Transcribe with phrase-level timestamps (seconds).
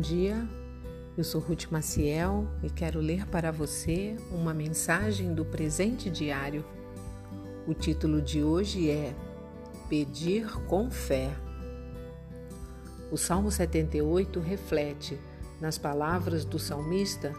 [0.00, 0.48] dia,
[1.16, 6.64] eu sou Ruth Maciel e quero ler para você uma mensagem do presente diário.
[7.66, 9.14] O título de hoje é
[9.88, 11.30] Pedir com Fé.
[13.12, 15.20] O Salmo 78 reflete,
[15.60, 17.34] nas palavras do salmista,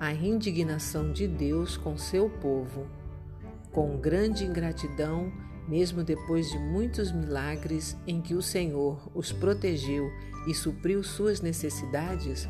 [0.00, 2.86] a indignação de Deus com seu povo.
[3.70, 5.32] Com grande ingratidão,
[5.70, 10.10] mesmo depois de muitos milagres em que o Senhor os protegeu
[10.48, 12.48] e supriu suas necessidades,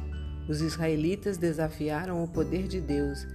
[0.49, 3.27] os israelitas desafiaram o poder de Deus,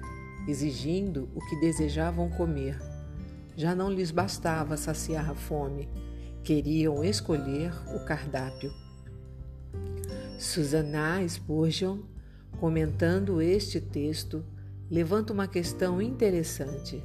[0.47, 2.79] exigindo o que desejavam comer.
[3.55, 5.87] Já não lhes bastava saciar a fome,
[6.43, 8.73] queriam escolher o cardápio.
[10.39, 11.99] Susanna Spurgeon,
[12.59, 14.43] comentando este texto,
[14.89, 17.03] levanta uma questão interessante.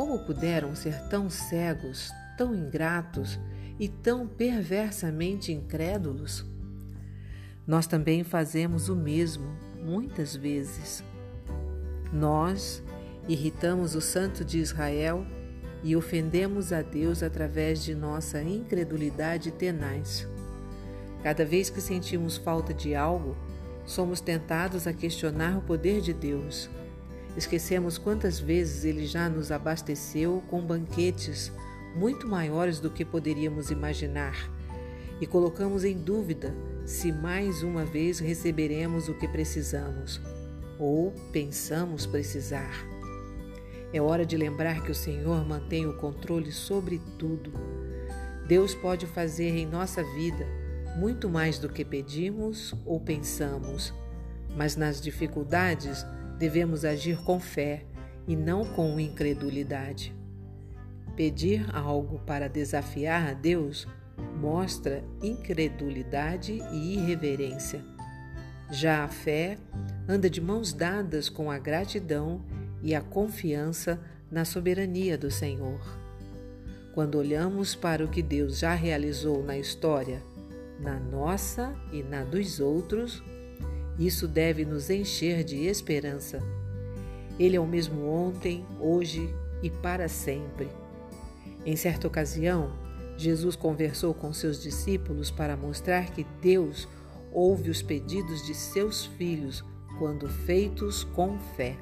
[0.00, 3.38] Como puderam ser tão cegos, tão ingratos
[3.78, 6.42] e tão perversamente incrédulos?
[7.66, 11.04] Nós também fazemos o mesmo muitas vezes.
[12.10, 12.82] Nós
[13.28, 15.26] irritamos o Santo de Israel
[15.84, 20.26] e ofendemos a Deus através de nossa incredulidade tenaz.
[21.22, 23.36] Cada vez que sentimos falta de algo,
[23.84, 26.70] somos tentados a questionar o poder de Deus
[27.36, 31.52] Esquecemos quantas vezes ele já nos abasteceu com banquetes
[31.94, 34.50] muito maiores do que poderíamos imaginar
[35.20, 36.54] e colocamos em dúvida
[36.86, 40.20] se mais uma vez receberemos o que precisamos
[40.78, 42.72] ou pensamos precisar.
[43.92, 47.52] É hora de lembrar que o Senhor mantém o controle sobre tudo.
[48.46, 50.46] Deus pode fazer em nossa vida
[50.96, 53.92] muito mais do que pedimos ou pensamos,
[54.56, 56.04] mas nas dificuldades,
[56.40, 57.84] devemos agir com fé
[58.26, 60.16] e não com incredulidade.
[61.14, 63.86] Pedir algo para desafiar a Deus
[64.40, 67.84] mostra incredulidade e irreverência.
[68.70, 69.58] Já a fé
[70.08, 72.40] anda de mãos dadas com a gratidão
[72.82, 74.00] e a confiança
[74.30, 75.80] na soberania do Senhor.
[76.94, 80.22] Quando olhamos para o que Deus já realizou na história,
[80.80, 83.22] na nossa e na dos outros,
[84.00, 86.40] isso deve nos encher de esperança.
[87.38, 89.28] Ele é o mesmo ontem, hoje
[89.62, 90.68] e para sempre.
[91.66, 92.72] Em certa ocasião,
[93.18, 96.88] Jesus conversou com seus discípulos para mostrar que Deus
[97.30, 99.62] ouve os pedidos de seus filhos
[99.98, 101.76] quando feitos com fé.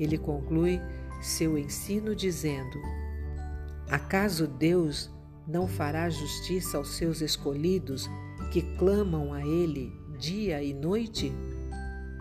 [0.00, 0.80] Ele conclui
[1.20, 2.78] seu ensino dizendo:
[3.90, 5.10] Acaso Deus
[5.46, 8.08] não fará justiça aos seus escolhidos
[8.50, 11.32] que clamam a Ele dia e noite?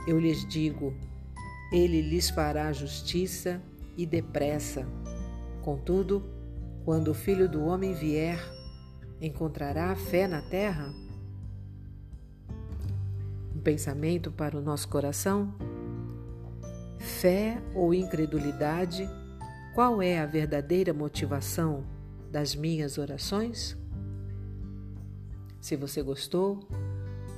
[0.08, 0.94] Eu lhes digo,
[1.72, 3.62] ele lhes fará justiça
[3.98, 4.86] e depressa.
[5.62, 6.24] Contudo,
[6.84, 8.38] quando o filho do homem vier,
[9.22, 10.94] encontrará fé na terra?
[13.56, 15.54] Um pensamento para o nosso coração?
[17.00, 19.10] Fé ou incredulidade?
[19.74, 21.86] Qual é a verdadeira motivação
[22.32, 23.78] das minhas orações?
[25.62, 26.60] Se você gostou,